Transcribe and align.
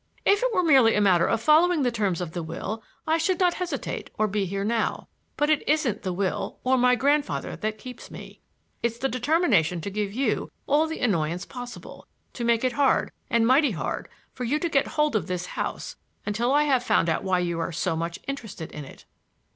"If 0.25 0.41
it 0.41 0.51
were 0.51 0.63
merely 0.63 0.95
a 0.95 0.99
matter 0.99 1.27
of 1.27 1.41
following 1.41 1.83
the 1.83 1.91
terms 1.91 2.21
of 2.21 2.31
the 2.31 2.41
will 2.41 2.81
I 3.05 3.19
should 3.19 3.39
not 3.39 3.53
hesitate 3.53 4.09
or 4.17 4.27
be 4.27 4.45
here 4.45 4.63
now. 4.63 5.07
But 5.37 5.51
it 5.51 5.61
isn't 5.69 6.01
the 6.01 6.11
will, 6.11 6.57
or 6.63 6.75
my 6.75 6.95
grandfather, 6.95 7.55
that 7.57 7.77
keeps 7.77 8.09
me, 8.09 8.39
it's 8.81 8.97
the 8.97 9.07
determination 9.07 9.79
to 9.81 9.91
give 9.91 10.11
you 10.11 10.49
all 10.65 10.87
the 10.87 11.01
annoyance 11.01 11.45
possible,—to 11.45 12.43
make 12.43 12.63
it 12.63 12.71
hard 12.71 13.11
and 13.29 13.45
mighty 13.45 13.69
hard 13.73 14.09
for 14.33 14.43
you 14.43 14.57
to 14.57 14.69
get 14.69 14.87
hold 14.87 15.15
of 15.15 15.27
this 15.27 15.45
house 15.45 15.97
until 16.25 16.51
I 16.51 16.63
have 16.63 16.83
found 16.83 17.07
why 17.07 17.37
you 17.37 17.59
are 17.59 17.71
so 17.71 17.95
much 17.95 18.17
interested 18.27 18.71
in 18.71 18.83
it." 18.85 19.05